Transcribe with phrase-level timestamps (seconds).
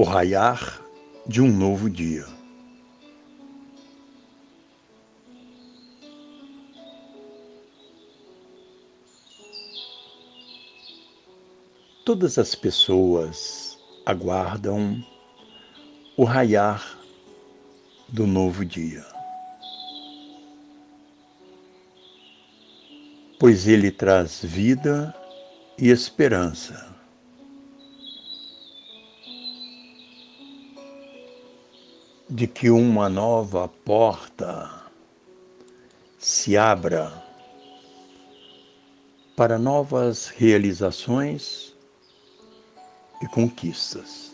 [0.00, 0.80] o raiar
[1.26, 2.24] de um novo dia.
[12.02, 15.04] Todas as pessoas aguardam
[16.16, 16.98] o raiar
[18.08, 19.04] do novo dia.
[23.38, 25.14] Pois ele traz vida
[25.76, 26.99] e esperança.
[32.32, 34.70] De que uma nova porta
[36.16, 37.12] se abra
[39.36, 41.74] para novas realizações
[43.20, 44.30] e conquistas.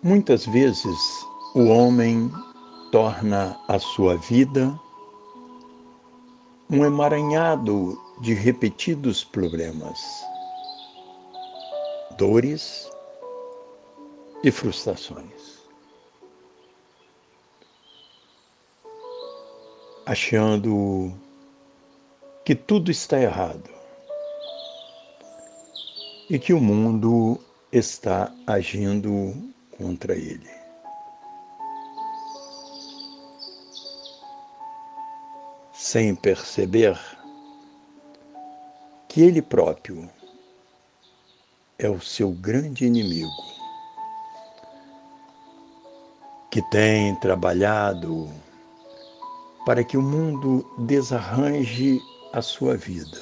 [0.00, 0.98] Muitas vezes
[1.56, 2.30] o homem
[2.92, 4.78] torna a sua vida
[6.70, 10.00] um emaranhado de repetidos problemas,
[12.16, 12.90] dores
[14.42, 15.58] e frustrações.
[20.04, 21.12] Achando
[22.44, 23.70] que tudo está errado
[26.28, 27.38] e que o mundo
[27.70, 29.32] está agindo
[29.76, 30.50] contra ele.
[35.72, 36.98] Sem perceber
[39.18, 40.08] que ele próprio
[41.76, 43.28] é o seu grande inimigo,
[46.48, 48.30] que tem trabalhado
[49.66, 52.00] para que o mundo desarranje
[52.32, 53.20] a sua vida.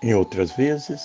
[0.00, 1.02] Em outras vezes,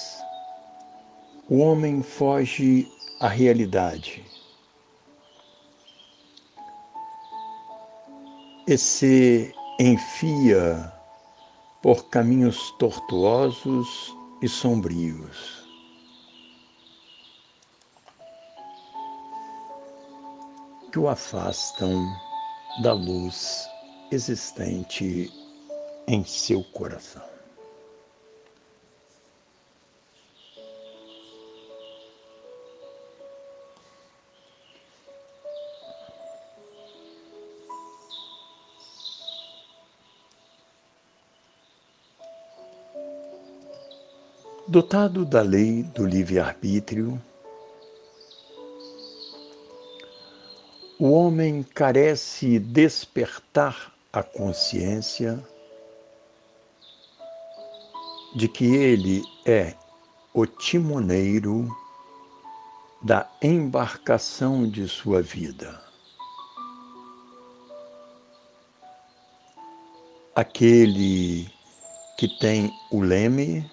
[1.50, 2.88] o homem foge
[3.20, 4.24] à realidade
[8.68, 10.92] e se enfia
[11.82, 15.64] por caminhos tortuosos e sombrios.
[20.92, 22.06] Que o afastam
[22.82, 23.68] da luz
[24.12, 25.30] existente
[26.08, 27.33] em seu coração.
[44.66, 47.22] Dotado da lei do livre-arbítrio,
[50.98, 55.38] o homem carece despertar a consciência
[58.38, 59.76] de que ele é
[60.34, 61.68] o timoneiro
[63.02, 65.84] da embarcação de sua vida.
[70.34, 71.52] Aquele
[72.18, 73.70] que tem o leme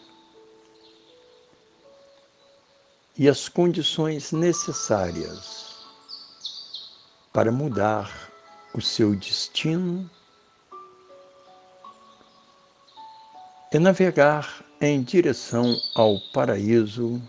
[3.20, 5.76] e as condições necessárias
[7.34, 8.10] para mudar
[8.72, 10.08] o seu destino
[13.70, 17.20] e navegar em direção ao paraíso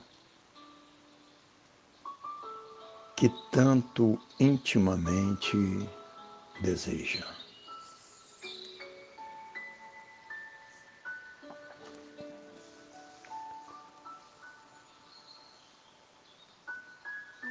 [3.17, 5.57] que tanto intimamente
[6.61, 7.40] deseja.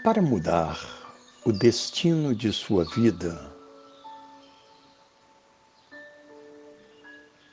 [0.03, 0.81] Para mudar
[1.45, 3.39] o destino de sua vida,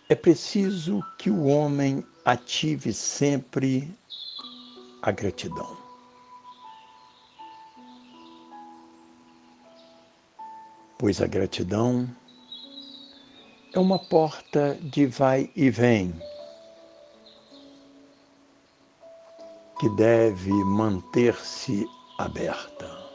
[0.08, 3.94] é preciso que o homem ative sempre
[5.02, 5.76] a gratidão.
[10.98, 12.10] Pois a gratidão
[13.74, 16.16] é uma porta de vai e vem
[19.82, 21.86] que deve manter-se
[22.18, 23.08] aberta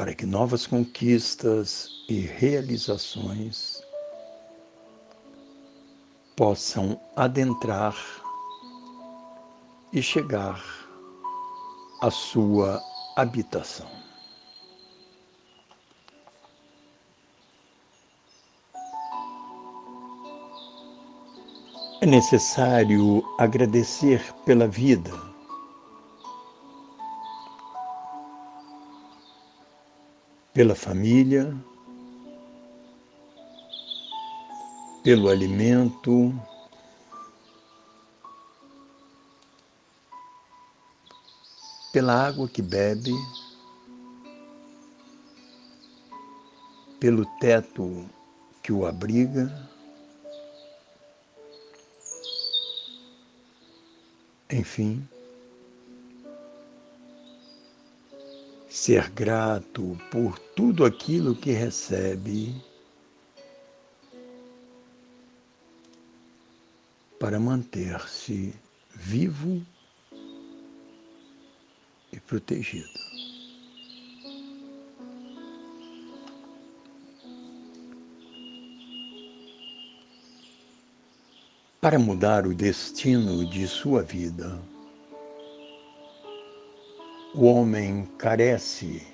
[0.00, 3.82] para que novas conquistas e realizações
[6.34, 7.94] possam adentrar
[9.92, 10.64] e chegar
[12.00, 12.82] à sua
[13.14, 13.99] habitação.
[22.02, 25.10] É necessário agradecer pela vida,
[30.54, 31.54] pela família,
[35.04, 36.34] pelo alimento,
[41.92, 43.12] pela água que bebe,
[46.98, 48.08] pelo teto
[48.62, 49.69] que o abriga,
[54.52, 55.06] enfim,
[58.68, 62.54] ser grato por tudo aquilo que recebe
[67.18, 68.54] para manter-se
[68.94, 69.62] vivo
[72.12, 73.09] e protegido.
[81.80, 84.60] Para mudar o destino de sua vida,
[87.34, 89.06] o homem carece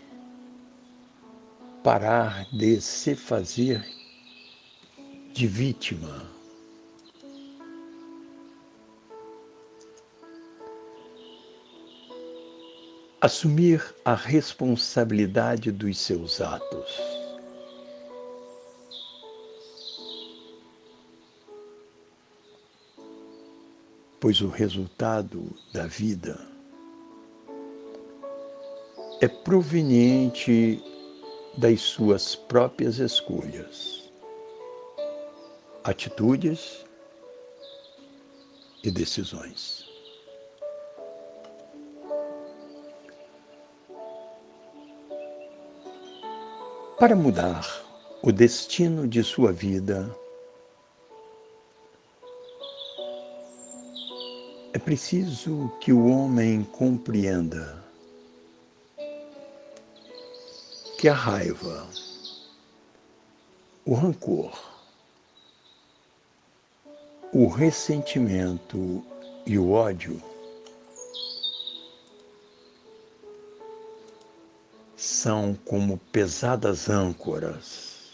[1.85, 3.87] parar de se fazer
[5.33, 6.29] de vítima.
[13.21, 17.16] Assumir a responsabilidade dos seus atos.
[24.19, 26.39] Pois o resultado da vida
[29.21, 30.83] é proveniente
[31.57, 34.13] das suas próprias escolhas,
[35.85, 36.85] atitudes
[38.83, 39.87] e decisões.
[46.99, 47.65] Para mudar
[48.23, 50.11] o destino de sua vida,
[54.87, 57.83] preciso que o homem compreenda
[60.97, 61.89] que a raiva,
[63.85, 64.57] o rancor,
[67.33, 69.05] o ressentimento
[69.45, 70.23] e o ódio
[74.97, 78.13] são como pesadas âncoras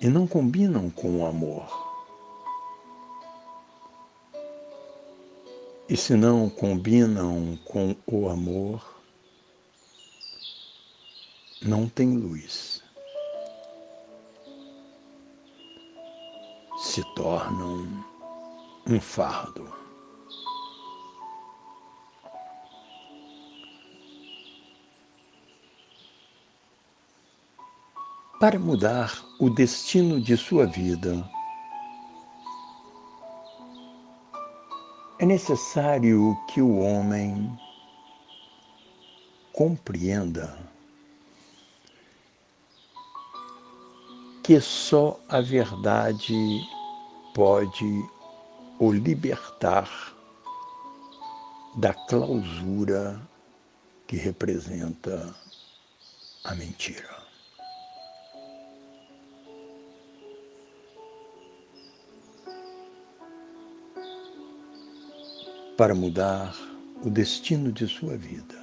[0.00, 1.81] e não combinam com o amor.
[5.92, 8.82] E se não combinam com o amor,
[11.60, 12.82] não tem luz.
[16.78, 17.86] Se tornam
[18.86, 19.70] um fardo.
[28.40, 31.22] Para mudar o destino de sua vida,
[35.22, 37.56] é necessário que o homem
[39.52, 40.58] compreenda
[44.42, 46.34] que só a verdade
[47.36, 48.04] pode
[48.80, 49.88] o libertar
[51.76, 53.22] da clausura
[54.08, 55.32] que representa
[56.42, 57.21] a mentira.
[65.76, 66.54] Para mudar
[67.04, 68.62] o destino de sua vida,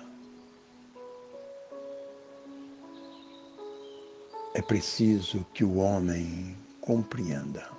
[4.60, 7.70] É preciso que o homem compreenda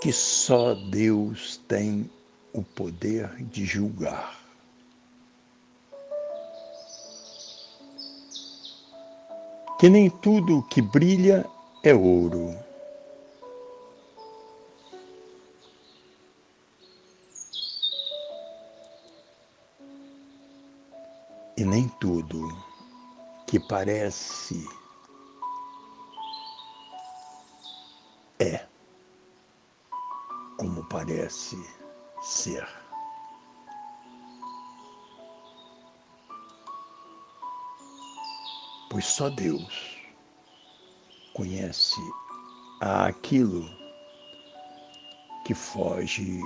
[0.00, 2.10] que só Deus tem
[2.52, 4.36] o poder de julgar.
[9.78, 11.44] Que nem tudo que brilha
[11.84, 12.56] é ouro.
[21.58, 22.56] E nem tudo
[23.48, 24.64] que parece
[28.38, 28.64] é
[30.56, 31.56] como parece
[32.22, 32.64] ser.
[38.88, 39.98] Pois só Deus
[41.34, 42.00] conhece
[42.80, 43.68] aquilo
[45.44, 46.40] que foge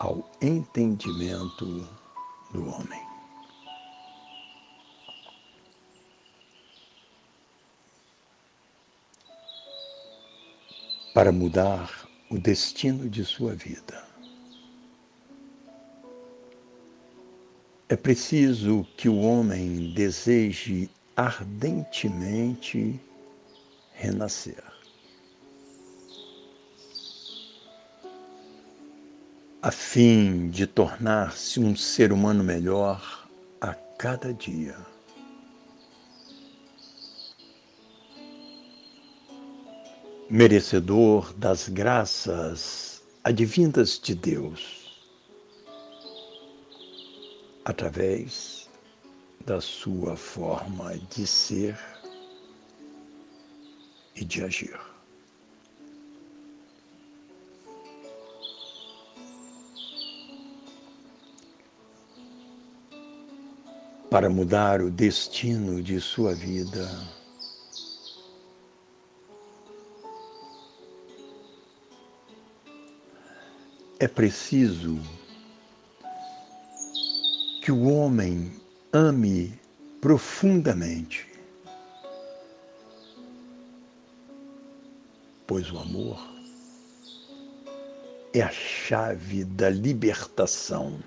[0.00, 1.86] ao entendimento
[2.50, 3.11] do homem.
[11.14, 14.02] Para mudar o destino de sua vida.
[17.88, 22.98] É preciso que o homem deseje ardentemente
[23.92, 24.64] renascer.
[29.60, 33.28] A fim de tornar-se um ser humano melhor
[33.60, 34.91] a cada dia.
[40.32, 44.98] Merecedor das graças advindas de Deus
[47.66, 48.66] através
[49.44, 51.78] da sua forma de ser
[54.16, 54.80] e de agir.
[64.10, 66.88] Para mudar o destino de sua vida,
[74.02, 74.98] é preciso
[77.62, 78.60] que o homem
[78.92, 79.56] ame
[80.00, 81.30] profundamente,
[85.46, 86.20] pois o amor
[88.34, 90.98] é a chave da libertação,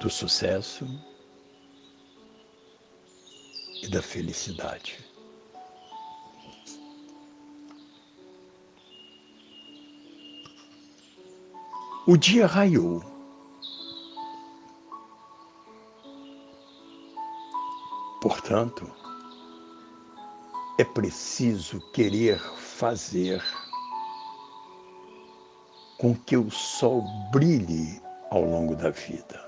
[0.00, 0.86] do sucesso
[3.82, 5.09] e da felicidade.
[12.10, 13.00] O dia raiou.
[18.20, 18.84] Portanto,
[20.76, 23.40] é preciso querer fazer
[25.98, 29.40] com que o sol brilhe ao longo da vida.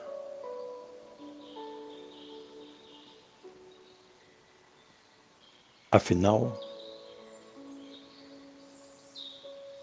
[5.90, 6.56] Afinal,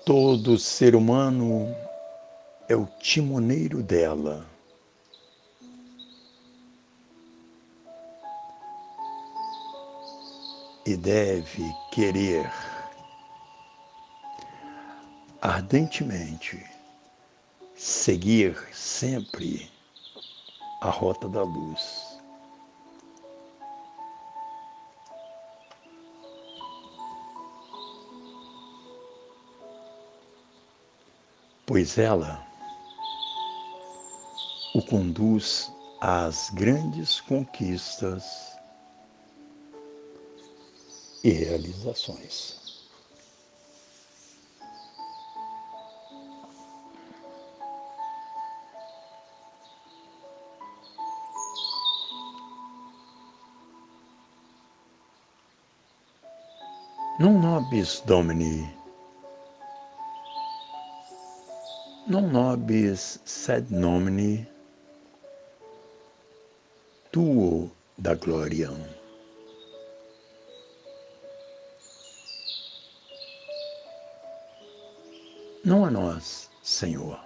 [0.06, 1.76] todo ser humano
[2.70, 4.46] é o timoneiro dela.
[10.86, 12.50] E deve querer
[15.42, 16.64] ardentemente
[17.76, 19.70] seguir sempre
[20.82, 22.20] a rota da luz.
[31.66, 32.49] Pois ela
[34.80, 35.70] o conduz
[36.00, 38.24] às grandes conquistas
[41.22, 42.58] e realizações.
[57.20, 58.64] Non nobis Domini,
[62.08, 64.48] non nobis sed nomini
[67.12, 68.70] tuo da glória.
[75.66, 77.20] Não a nós, Senhor.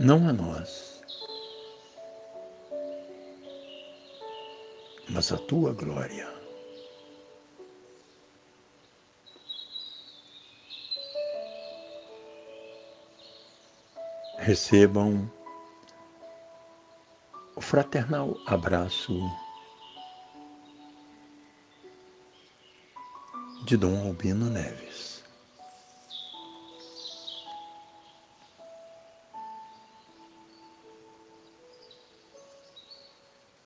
[0.00, 1.02] Não a nós,
[5.10, 6.32] mas a tua glória.
[14.38, 15.30] Recebam
[17.72, 19.18] fraternal abraço
[23.64, 25.11] de Dom Albino Neves.